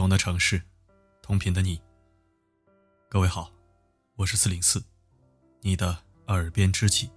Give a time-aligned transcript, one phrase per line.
[0.00, 0.62] 同的城市，
[1.20, 1.78] 同频的你。
[3.06, 3.52] 各位好，
[4.16, 4.82] 我是四零四，
[5.60, 5.94] 你的
[6.28, 7.10] 耳边知己。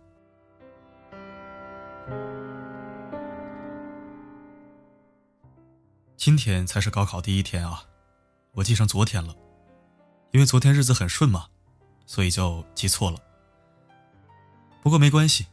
[6.17, 7.85] 今天才是高考第一天啊，
[8.51, 9.33] 我记成昨天了，
[10.31, 11.47] 因为昨天日子很顺嘛，
[12.05, 13.17] 所以就记错了。
[14.81, 15.47] 不过没关系，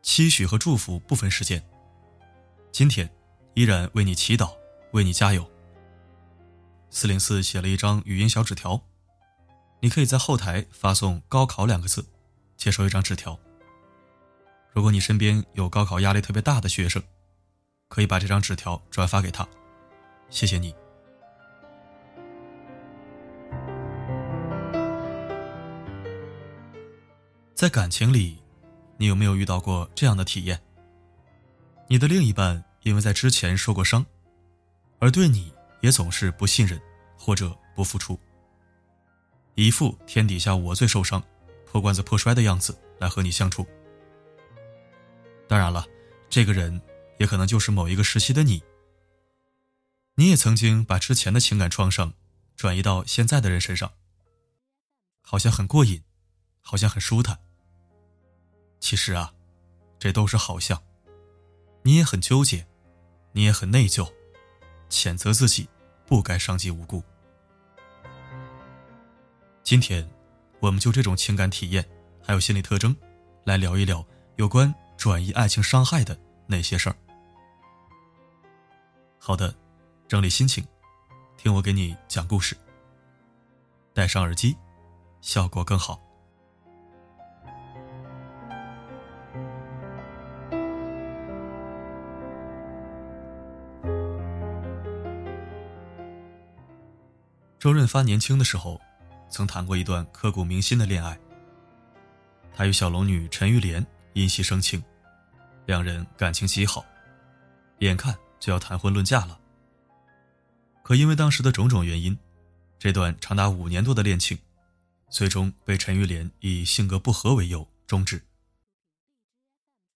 [0.00, 1.60] 期许和祝福不分时间。
[2.70, 3.12] 今天
[3.54, 4.52] 依然为你祈祷，
[4.92, 5.51] 为你加油。
[6.94, 8.82] 四零四写了一张语音小纸条，
[9.80, 12.04] 你可以在后台发送“高考”两个字，
[12.58, 13.40] 接收一张纸条。
[14.74, 17.02] 如果你身边有高考压力特别大的学生，
[17.88, 19.48] 可以把这张纸条转发给他。
[20.28, 20.74] 谢谢你。
[27.54, 28.36] 在感情里，
[28.98, 30.60] 你有没有遇到过这样的体验？
[31.88, 34.04] 你的另一半因为在之前受过伤，
[34.98, 35.50] 而对你。
[35.82, 36.80] 也总是不信任，
[37.18, 38.18] 或者不付出，
[39.54, 41.22] 一副天底下我最受伤、
[41.66, 43.66] 破罐子破摔的样子来和你相处。
[45.46, 45.86] 当然了，
[46.30, 46.80] 这个人
[47.18, 48.62] 也可能就是某一个时期的你。
[50.14, 52.14] 你也曾经把之前的情感创伤
[52.54, 53.92] 转移到现在的人身上，
[55.20, 56.02] 好像很过瘾，
[56.60, 57.38] 好像很舒坦。
[58.78, 59.34] 其实啊，
[59.98, 60.82] 这都是好像，
[61.82, 62.66] 你也很纠结，
[63.32, 64.12] 你也很内疚。
[64.90, 65.70] 谴责自己
[66.12, 67.02] 不该伤及无辜。
[69.62, 70.06] 今天，
[70.60, 71.82] 我们就这种情感体验
[72.22, 72.94] 还有心理特征，
[73.44, 74.04] 来聊一聊
[74.36, 76.96] 有关转移爱情伤害的那些事儿。
[79.18, 79.54] 好的，
[80.06, 80.62] 整理心情，
[81.38, 82.54] 听我给你讲故事。
[83.94, 84.54] 戴上耳机，
[85.22, 85.98] 效果更好。
[97.62, 98.80] 周润发年轻的时候，
[99.30, 101.16] 曾谈过一段刻骨铭心的恋爱。
[102.52, 104.82] 他与小龙女陈玉莲因戏生情，
[105.66, 106.84] 两人感情极好，
[107.78, 109.38] 眼看就要谈婚论嫁了。
[110.82, 112.18] 可因为当时的种种原因，
[112.80, 114.36] 这段长达五年多的恋情，
[115.08, 118.24] 最终被陈玉莲以性格不合为由终止。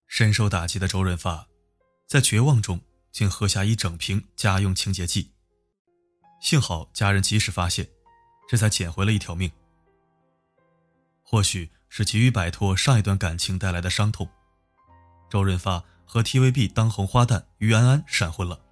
[0.07, 1.49] 深受打击的周润发，
[2.07, 5.33] 在绝望中竟喝下一整瓶家用清洁剂。
[6.47, 7.85] 幸好家人及时发现，
[8.49, 9.51] 这才捡回了一条命。
[11.25, 14.31] 或许是急于摆脱上一段感情带来的伤痛，
[15.29, 18.65] 周润发和 TVB 当红花旦于安安闪婚了。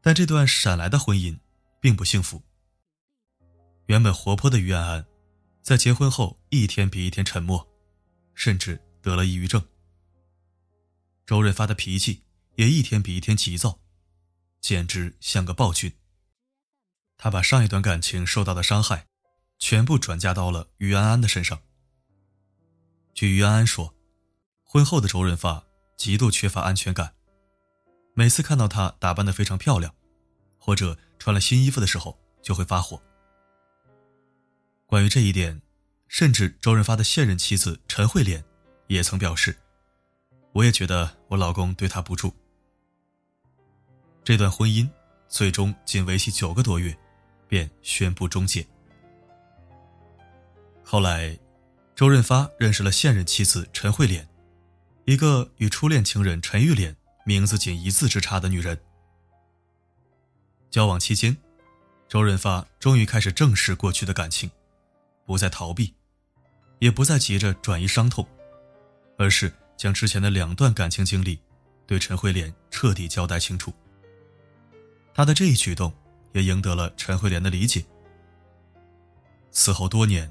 [0.00, 1.38] 但这段闪来的婚姻
[1.82, 2.40] 并不幸福。
[3.84, 5.06] 原本活泼的于安安，
[5.60, 7.68] 在结婚后一天比一天沉默，
[8.34, 9.62] 甚至得了抑郁症。
[11.26, 12.22] 周润发的脾气
[12.54, 13.78] 也一天比一天急躁。
[14.62, 15.92] 简直像个暴君。
[17.18, 19.06] 他把上一段感情受到的伤害，
[19.58, 21.60] 全部转嫁到了于安安的身上。
[23.14, 23.94] 据于安安说，
[24.62, 25.64] 婚后的周润发
[25.96, 27.14] 极度缺乏安全感，
[28.14, 29.94] 每次看到她打扮的非常漂亮，
[30.58, 33.00] 或者穿了新衣服的时候，就会发火。
[34.84, 35.62] 关于这一点，
[36.08, 38.44] 甚至周润发的现任妻子陈慧莲
[38.86, 39.56] 也曾表示
[40.52, 42.32] ：“我也觉得我老公对她不住。”
[44.22, 44.88] 这段婚姻
[45.26, 46.96] 最终仅维系九个多月，
[47.48, 48.66] 便宣布终结。
[50.82, 51.38] 后来，
[51.94, 54.28] 周润发认识了现任妻子陈慧莲，
[55.04, 58.78] 一个与初恋情人陈玉莲名字仅一字之差的女人。
[60.70, 61.36] 交往期间，
[62.06, 64.50] 周润发终于开始正视过去的感情，
[65.24, 65.94] 不再逃避，
[66.78, 68.26] 也不再急着转移伤痛，
[69.16, 71.40] 而是将之前的两段感情经历
[71.86, 73.72] 对陈慧莲彻底交代清楚。
[75.14, 75.92] 他的这一举动
[76.36, 77.82] 也赢得了陈慧莲的理解。
[79.50, 80.30] 此后多年，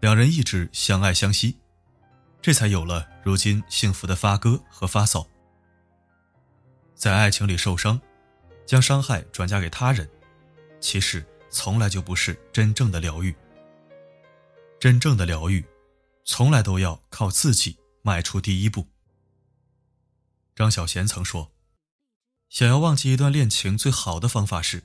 [0.00, 1.56] 两人一直相爱相惜，
[2.42, 5.26] 这才有了如今幸福的发哥和发嫂。
[6.94, 7.98] 在爱情里受伤，
[8.66, 10.06] 将伤害转嫁给他人，
[10.78, 13.34] 其实从来就不是真正的疗愈。
[14.78, 15.64] 真正的疗愈，
[16.24, 18.86] 从来都要靠自己迈出第一步。
[20.54, 21.50] 张小娴曾说。
[22.50, 24.82] 想要忘记一段恋情，最好的方法是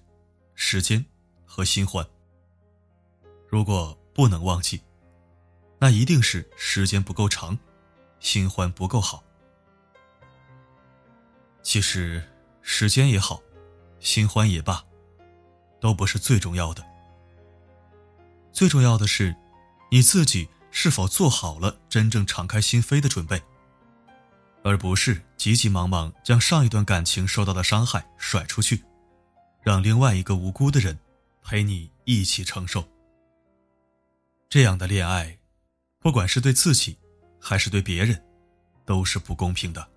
[0.55, 1.05] 时间
[1.45, 2.05] 和新欢。
[3.47, 4.81] 如果不能忘记，
[5.77, 7.57] 那一定是时间不够长，
[8.19, 9.23] 新欢不够好。
[11.61, 12.23] 其实，
[12.61, 13.41] 时间也好，
[13.99, 14.83] 新欢也罢，
[15.79, 16.83] 都不是最重要的。
[18.51, 19.35] 最重要的是，
[19.91, 23.41] 你自己是否做好了真正敞开心扉的准备。
[24.63, 28.83] 而不是急急忙忙将上一段感情受到的伤害甩出去，
[29.65, 30.95] 让另外一个无辜的人
[31.41, 32.87] 陪你一起承受。
[34.47, 35.39] 这样的恋爱，
[35.99, 36.95] 不管是对自己，
[37.39, 38.23] 还是对别人，
[38.85, 39.87] 都是不公平的。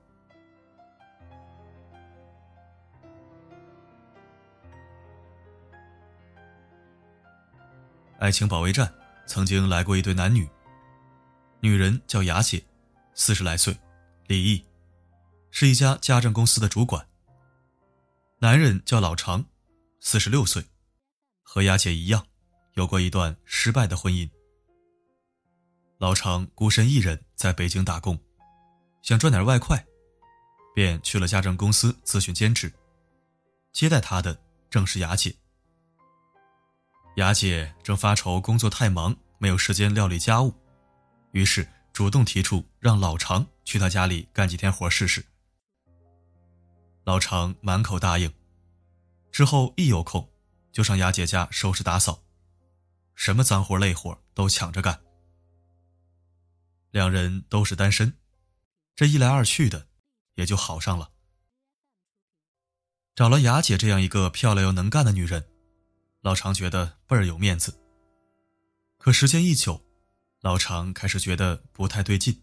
[8.19, 8.91] 爱情保卫战
[9.26, 10.49] 曾经来过一对男女，
[11.61, 12.65] 女人叫雅姐，
[13.12, 13.79] 四十来岁，
[14.29, 14.65] 离异，
[15.50, 17.06] 是一家家政公司的主管。
[18.38, 19.44] 男人叫老常，
[20.00, 20.65] 四十六岁，
[21.43, 22.25] 和雅姐一样，
[22.75, 24.31] 有过一段失败的婚姻。
[25.99, 28.19] 老常孤身一人在北京打工，
[29.03, 29.85] 想赚点外快，
[30.73, 32.73] 便去了家政公司咨询兼职。
[33.73, 34.41] 接待他的
[34.71, 35.35] 正是雅姐。
[37.17, 40.55] 雅姐正发愁工作太忙，没有时间料理家务，
[41.33, 45.25] 于是主动提出让老常去她家里干几天活试试。
[47.03, 48.33] 老常满口答应，
[49.31, 50.31] 之后一有空
[50.73, 52.23] 就上雅姐家收拾打扫，
[53.15, 55.01] 什么脏活累活都抢着干。
[56.91, 58.17] 两人都是单身，
[58.97, 59.87] 这一来二去的，
[60.35, 61.11] 也就好上了。
[63.15, 65.49] 找了雅姐这样一个漂亮又能干的女人。
[66.21, 67.79] 老常觉得倍儿有面子。
[68.97, 69.81] 可时间一久，
[70.41, 72.43] 老常开始觉得不太对劲。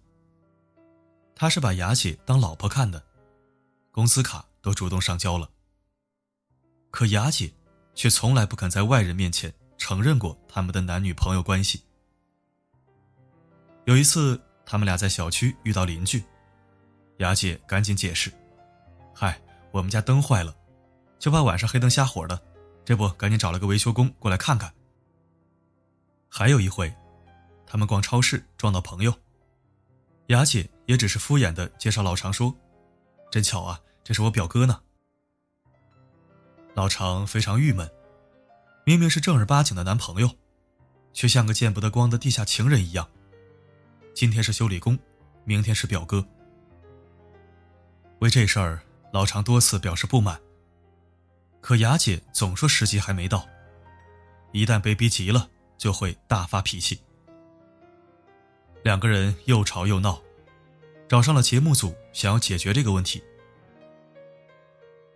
[1.35, 3.05] 他是把雅姐当老婆看的，
[3.91, 5.49] 工资卡都主动上交了。
[6.95, 7.53] 可雅姐
[7.93, 11.83] 却从来不肯在外人面前承认过他们的男女朋友关系。
[13.83, 16.23] 有一次，他们俩在小区遇到邻居，
[17.17, 18.31] 雅姐赶紧解释
[19.13, 19.39] ：“嗨，
[19.71, 20.55] 我们家灯坏了，
[21.19, 22.41] 就怕晚上黑灯瞎火的。”
[22.85, 24.73] 这不，赶紧找了个维修工过来看看。
[26.29, 26.95] 还有一回，
[27.67, 29.13] 他们逛超市撞到朋友，
[30.27, 32.55] 雅姐也只是敷衍的介绍老常说
[33.29, 34.81] ：“真巧啊，这是我表哥呢。”
[36.75, 37.89] 老常非常郁闷，
[38.83, 40.29] 明明是正儿八经的男朋友，
[41.13, 43.09] 却像个见不得光的地下情人一样。
[44.13, 44.99] 今天是修理工，
[45.45, 46.25] 明天是表哥。
[48.19, 48.81] 为这事儿，
[49.13, 50.37] 老常多次表示不满。
[51.61, 53.47] 可雅姐总说时机还没到，
[54.51, 56.99] 一旦被逼急了，就会大发脾气。
[58.83, 60.21] 两个人又吵又闹，
[61.07, 63.23] 找上了节目组，想要解决这个问题。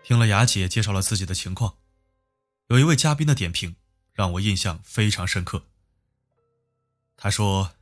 [0.10, 1.76] 听了雅姐介绍了自己的情况，
[2.70, 3.76] 有一位嘉宾的点评
[4.12, 5.68] 让我印象非常深刻。
[7.16, 7.74] 他说，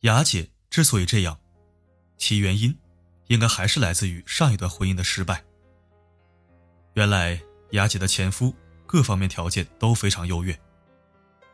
[0.00, 1.38] 雅姐之所以这样，
[2.18, 2.76] 其原因
[3.28, 5.44] 应该还是来自于上一段婚姻的失败。
[6.94, 7.40] 原来。
[7.70, 8.54] 雅姐的前夫
[8.86, 10.60] 各方面条件都非常优越，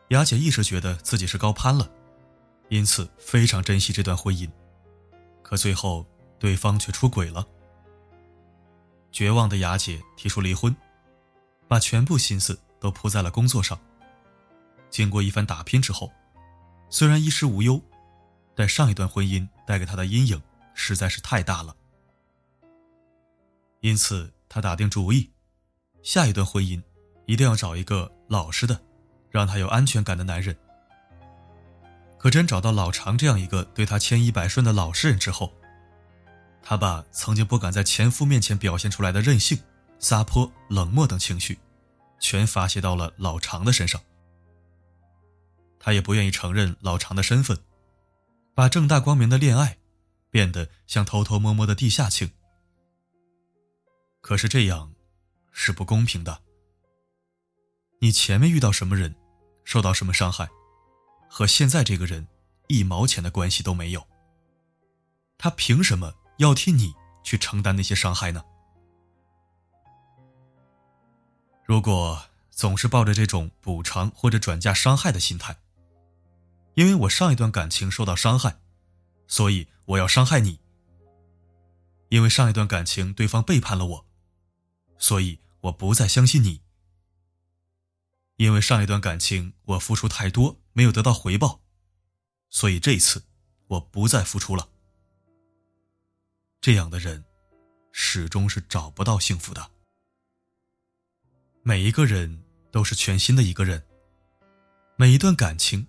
[0.09, 1.89] 雅姐一直觉得自己是高攀了，
[2.71, 4.51] 因此非常珍惜这段婚姻。
[5.43, 6.05] 可最后
[6.39, 7.47] 对方却出轨了，
[9.19, 10.73] 绝望的雅姐提出离婚，
[11.67, 13.77] 把全部心思都扑在了工作上。
[14.91, 16.13] 经过一番打拼之后，
[16.89, 17.83] 虽然衣食无忧，
[18.55, 20.41] 但上一段婚姻带给她的阴影
[20.73, 21.75] 实在是太大了，
[23.81, 25.29] 因此她打定主意。
[26.01, 26.81] 下一段婚姻，
[27.27, 28.81] 一定要找一个老实的，
[29.33, 30.57] 让她有安全感的男人。
[32.21, 35.53] 可真找到老常这样一个对她千依百顺的老实人之后，
[36.63, 39.59] 她把曾经不敢在前夫面前表现出来的任性、
[39.99, 41.59] 撒泼、冷漠等情绪，
[42.21, 44.01] 全发泄到了老常的身上。
[45.79, 47.59] 她也不愿意承认老常的身份，
[48.55, 49.79] 把正大光明的恋爱，
[50.31, 52.31] 变得像偷偷摸摸的地下情。
[54.21, 54.93] 可是这样。
[55.61, 56.41] 是不公平的。
[58.01, 59.13] 你前面遇到什么人，
[59.65, 60.49] 受到什么伤害，
[61.29, 62.29] 和现在这个人
[62.69, 64.07] 一毛钱的关系都没有。
[65.37, 68.43] 他凭什么要替你去承担那些伤害呢？
[71.65, 75.59] 如果总是抱着这种补偿或者转嫁伤害的心态，
[76.75, 78.59] 因为我上一段感情受到伤害，
[79.29, 80.59] 所以我要伤害你。
[82.09, 84.07] 因为上一段感情对方背叛了我，
[84.97, 85.41] 所以。
[85.63, 86.63] 我不再相信你，
[88.37, 91.61] 因为上一段感情我付出太多，没有得到回报，
[92.49, 93.25] 所以这一次
[93.67, 94.69] 我不再付出了。
[96.61, 97.25] 这样的人，
[97.93, 99.71] 始终是找不到幸福的。
[101.63, 103.83] 每一个人都是全新的一个人，
[104.97, 105.87] 每一段感情，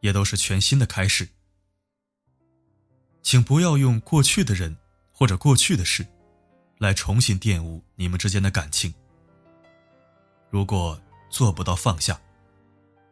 [0.00, 1.28] 也都是全新的开始。
[3.22, 4.76] 请不要用过去的人
[5.12, 6.06] 或者过去的事，
[6.78, 8.92] 来重新玷污你们之间的感情。
[10.50, 11.00] 如果
[11.30, 12.20] 做不到放下，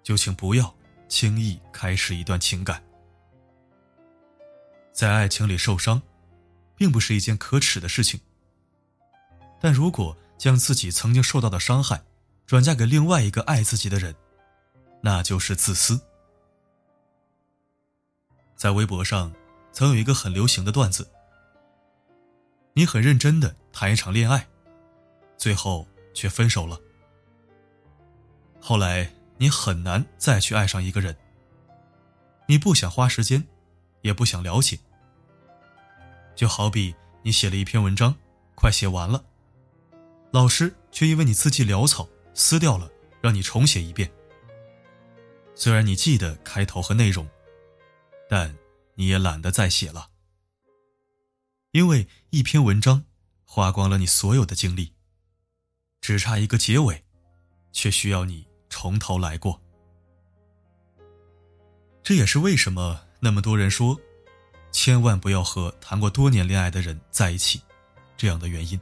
[0.02, 0.74] 就请不要
[1.08, 2.84] 轻易开始一段情感。
[4.92, 6.02] 在爱情里受伤，
[6.80, 8.18] 并不是一件可耻的事情。
[9.60, 12.02] 但如果将自己曾经受到的伤害，
[12.46, 14.14] 转嫁给另外一个爱自己的人，
[15.02, 16.00] 那就是自私。
[18.56, 19.30] 在微博上，
[19.72, 21.06] 曾有一个很流行的段子：
[22.72, 24.48] 你很认真的谈一场恋爱，
[25.36, 26.80] 最后却分手了。
[28.58, 31.14] 后来你很难再去爱上一个人，
[32.46, 33.46] 你不想花时间，
[34.00, 34.78] 也不想了解。
[36.40, 38.16] 就好比你写了一篇文章，
[38.54, 39.22] 快写完了，
[40.30, 44.10] 老师却因为你字迹潦草撕掉了，让你重写一遍。
[45.54, 47.28] 虽然你记得开头和内容。
[48.26, 48.56] 但
[48.94, 50.08] 你也懒得再写了，
[51.72, 53.04] 因为一篇文章
[53.44, 54.94] 花光了你所有的精力，
[56.00, 57.04] 只差一个结尾，
[57.70, 59.60] 却需要你从头来过。
[62.02, 64.00] 这也是为什么那么多人说，
[64.72, 67.60] 千万不要和谈过多年恋爱的人在一起，
[68.16, 68.80] 这样的原因。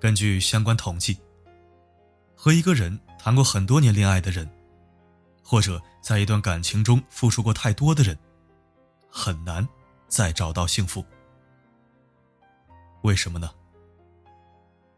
[0.00, 1.18] 根据相关统计，
[2.34, 4.48] 和一个人谈过很多年恋爱的人。
[5.44, 8.16] 或者在一段感情中付出过太多的人，
[9.10, 9.68] 很难
[10.08, 11.04] 再找到幸福。
[13.02, 13.52] 为什么呢？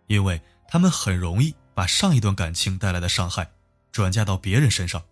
[0.07, 3.50] 因为他们很容易把上一段感情带来的伤害
[3.90, 5.02] 转嫁到别人身上，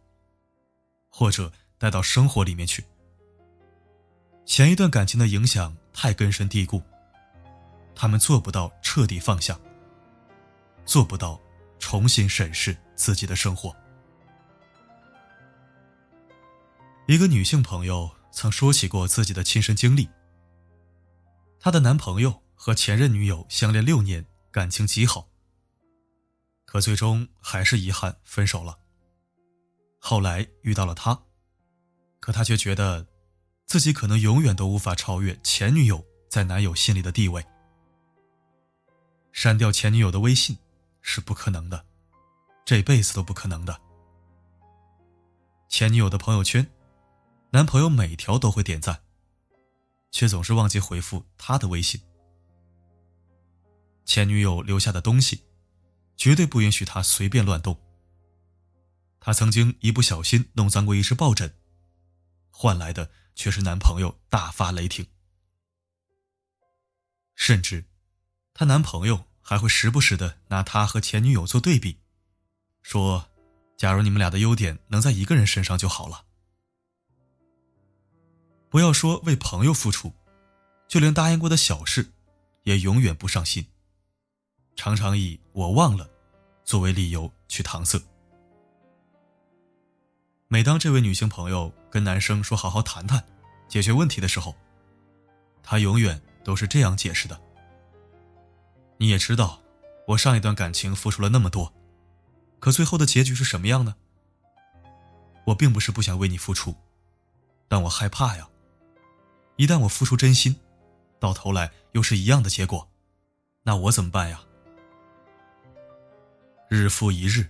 [1.08, 2.84] 或者带到生活里面去。
[4.52, 6.82] 前一段感情的影响太根深蒂固，
[7.94, 9.58] 他们做不到彻底放下，
[10.84, 11.40] 做不到
[11.78, 13.74] 重新审视自己的生活。
[17.08, 20.06] 一个女性朋友曾说起过自己的亲身经历。
[21.58, 25.30] 她的男朋友和前任女友相恋六年，感情极好。
[26.66, 28.78] 可最终还是遗憾分手了。
[29.98, 31.22] 后来遇到了他，
[32.20, 33.06] 可他却觉得，
[33.66, 37.44] 自己可能永远都无法超越前女友在男友心里的地位。
[39.32, 40.58] 删掉前女友的微信
[41.00, 41.86] 是不可能的，
[42.64, 43.80] 这辈子都不可能的。
[45.68, 46.70] 前女友的朋友圈。
[47.54, 49.02] 男朋友每条都会点赞，
[50.10, 52.00] 却总是忘记回复他的微信。
[54.06, 55.42] 前女友留下的东西，
[56.16, 57.78] 绝对不允许他随便乱动。
[59.20, 61.54] 他曾经一不小心弄脏过一只抱枕，
[62.50, 65.06] 换来的却是男朋友大发雷霆。
[67.34, 67.84] 甚至，
[68.54, 71.98] 她男朋友还会时不时的拿她和前女友做对比，
[72.82, 73.28] 说
[73.76, 76.26] ：“假如你们俩的优点能在一个人身上就好了。”
[78.70, 80.14] 不要说为朋友付出，
[80.88, 82.12] 就连答应过的小事，
[82.62, 83.66] 也永远不上心。
[84.76, 86.08] 常常以“我忘了”
[86.64, 88.02] 作为理由去搪塞。
[90.52, 93.24] 每当这位女性朋友跟男生说好好谈谈，
[93.68, 94.54] 解决问题的时候，
[95.62, 97.40] 她永远都是这样解释的
[99.00, 99.62] ：“你也知道，
[100.08, 101.72] 我上一段感情付出了那么多，
[102.60, 103.96] 可最后的结局是什么样呢？
[105.46, 106.76] 我并不是不想为你付出，
[107.66, 108.46] 但我害怕呀。”
[109.56, 110.54] 一旦我付出真心，
[111.18, 112.86] 到头来又是一样的结果，
[113.62, 114.42] 那我怎么办呀？
[116.68, 117.48] 日复一日，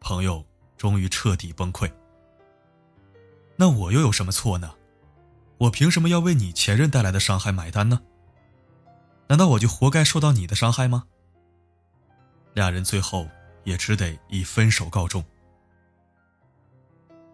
[0.00, 0.44] 朋友
[0.76, 1.88] 终于彻底崩溃。
[3.66, 4.76] 那我又有什么错呢？
[5.58, 8.00] 我凭什么要为你前任带来的伤害买单呢？
[9.26, 11.04] 难道我就活该受到你的伤害吗？
[12.54, 13.28] 俩人最后
[13.64, 15.24] 也只得以分手告终。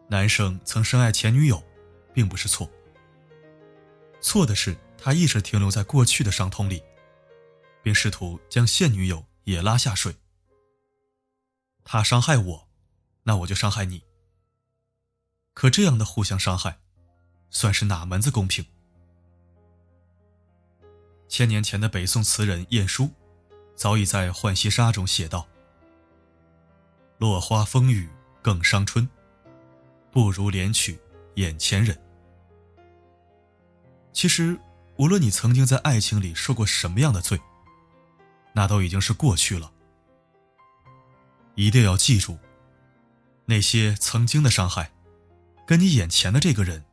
[0.09, 1.63] 男生曾深爱前女友，
[2.15, 2.67] 并不是错。
[4.23, 6.83] 错的是，他一直停留在过去的伤痛里，
[7.83, 10.17] 并试图将现女友也拉下水。
[11.85, 12.69] 他伤害我，
[13.23, 14.03] 那我就伤害你。
[15.55, 16.79] 可这样的互相伤害，
[17.51, 18.65] 算是哪门子公平？
[21.29, 23.11] 千年前的北宋词人晏殊，
[23.75, 25.47] 早已在《浣溪沙》中写道
[27.19, 28.09] ：“落花风雨
[28.43, 29.09] 更伤春，
[30.11, 30.99] 不如怜取
[31.37, 31.99] 眼前人。”
[34.13, 34.59] 其实，
[34.97, 37.41] 无论你曾经在爱情里受过什么样的罪，
[38.53, 39.73] 那都已经是过去了。
[41.55, 42.39] 一定要记住，
[43.47, 44.92] 那些曾经的伤害，
[45.73, 46.85] 跟你眼前的这个人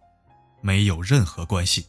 [0.61, 1.87] 没有任何关系。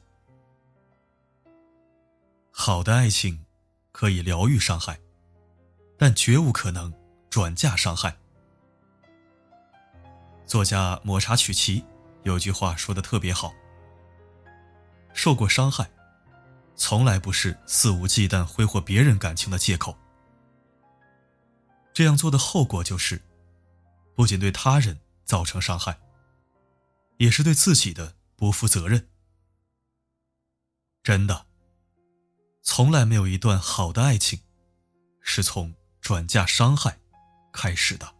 [2.51, 3.47] 好的爱情
[3.93, 4.99] 可以疗愈伤害，
[5.97, 6.93] 但绝无可能
[7.31, 8.17] 转嫁伤害。
[10.45, 11.85] 作家抹茶曲奇
[12.25, 13.55] 有句话说的特别好。
[15.15, 15.89] 受过伤害，
[16.75, 19.97] 从来不是肆无忌惮挥霍别人感情的借口。
[21.93, 23.23] 这样做的后果就是，
[24.17, 25.97] 不仅对他人造成伤害，
[27.21, 29.11] 也是对自己的不负责任。
[31.03, 31.47] 真的，
[32.63, 34.41] 从来没有一段好的爱情，
[35.21, 36.99] 是从转嫁伤害
[37.53, 38.20] 开始的。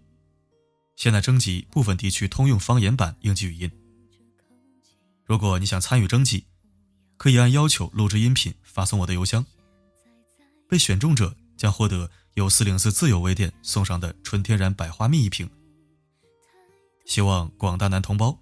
[1.01, 3.71] 现在征集部分地区通用方言版应急语音。
[5.25, 6.45] 如果你想参与征集，
[7.17, 9.43] 可以按要求录制音频发送我的邮箱。
[10.69, 15.49] 被选中者将获得由四零四自由微店送上的纯天然百花蜜一瓶。
[17.05, 18.37] 希望广大男同胞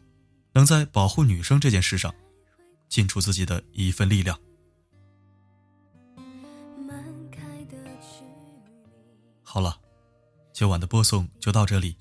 [0.52, 2.14] 能在保护女生这件事上
[2.90, 4.38] 尽出自己的一份力量。
[9.44, 9.80] 好了，
[10.52, 11.96] 今晚的播送就到这里。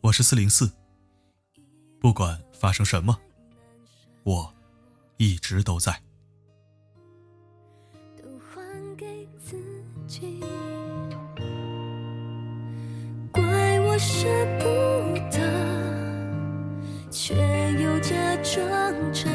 [0.00, 0.70] 我是四零四，
[2.00, 3.18] 不管发生什么，
[4.22, 4.54] 我
[5.16, 6.00] 一直都在。
[8.16, 9.56] 都还给自
[10.06, 10.40] 己，
[13.32, 13.42] 怪
[13.80, 14.28] 我舍
[14.60, 14.64] 不
[15.36, 17.34] 得，却
[17.82, 19.28] 又假装着，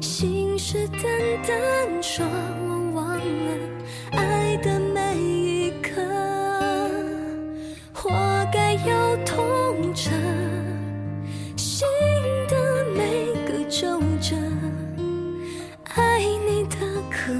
[0.00, 0.98] 信誓旦
[1.44, 2.26] 旦说
[17.26, 17.32] 可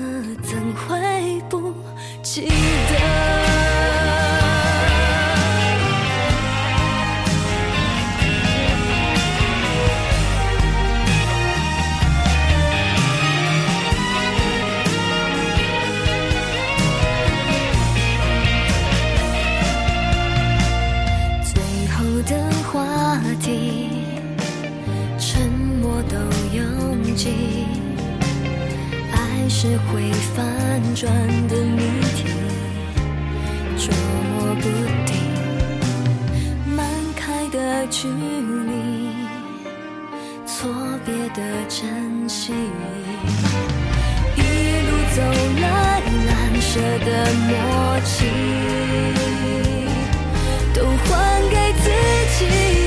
[0.42, 1.72] 怎会不
[2.20, 3.15] 记得？
[37.88, 39.10] 距离
[40.44, 40.68] 错
[41.04, 42.52] 别的珍惜
[44.36, 45.22] 一路走
[45.60, 48.26] 来难舍的默契
[50.74, 51.86] 都还给自
[52.38, 52.85] 己。